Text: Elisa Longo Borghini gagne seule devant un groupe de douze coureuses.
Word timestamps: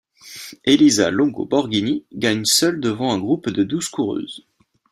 Elisa 0.63 1.11
Longo 1.11 1.45
Borghini 1.45 2.05
gagne 2.11 2.43
seule 2.45 2.79
devant 2.79 3.11
un 3.13 3.19
groupe 3.19 3.51
de 3.51 3.63
douze 3.63 3.87
coureuses. 3.87 4.47